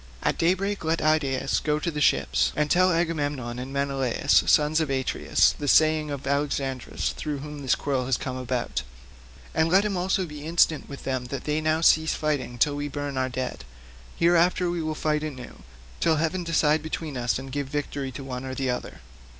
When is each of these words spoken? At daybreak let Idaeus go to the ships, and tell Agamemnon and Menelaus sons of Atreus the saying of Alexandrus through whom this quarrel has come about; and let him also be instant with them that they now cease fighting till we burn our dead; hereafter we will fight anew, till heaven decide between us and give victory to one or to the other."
At 0.23 0.39
daybreak 0.39 0.83
let 0.83 0.99
Idaeus 0.99 1.59
go 1.59 1.77
to 1.77 1.91
the 1.91 2.01
ships, 2.01 2.51
and 2.55 2.71
tell 2.71 2.91
Agamemnon 2.91 3.59
and 3.59 3.71
Menelaus 3.71 4.43
sons 4.47 4.79
of 4.81 4.89
Atreus 4.89 5.51
the 5.51 5.67
saying 5.67 6.09
of 6.09 6.25
Alexandrus 6.25 7.11
through 7.13 7.37
whom 7.37 7.59
this 7.61 7.75
quarrel 7.75 8.07
has 8.07 8.17
come 8.17 8.35
about; 8.35 8.81
and 9.53 9.69
let 9.69 9.85
him 9.85 9.95
also 9.95 10.25
be 10.25 10.43
instant 10.43 10.89
with 10.89 11.03
them 11.03 11.25
that 11.25 11.43
they 11.43 11.61
now 11.61 11.81
cease 11.81 12.15
fighting 12.15 12.57
till 12.57 12.75
we 12.77 12.87
burn 12.87 13.15
our 13.15 13.29
dead; 13.29 13.63
hereafter 14.15 14.71
we 14.71 14.81
will 14.81 14.95
fight 14.95 15.21
anew, 15.21 15.61
till 15.99 16.15
heaven 16.15 16.43
decide 16.43 16.81
between 16.81 17.15
us 17.15 17.37
and 17.37 17.51
give 17.51 17.67
victory 17.67 18.11
to 18.11 18.23
one 18.23 18.43
or 18.43 18.55
to 18.55 18.55
the 18.55 18.71
other." 18.71 19.01